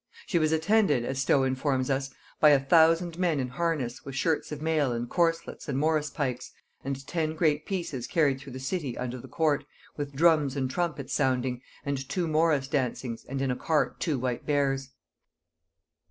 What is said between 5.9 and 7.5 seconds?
pikes, and ten